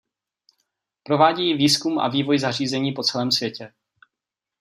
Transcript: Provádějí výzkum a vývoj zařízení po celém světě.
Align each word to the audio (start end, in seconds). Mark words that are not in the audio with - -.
Provádějí 1.03 1.53
výzkum 1.57 1.99
a 1.99 2.07
vývoj 2.09 2.39
zařízení 2.39 2.91
po 2.91 3.03
celém 3.03 3.31
světě. 3.31 3.73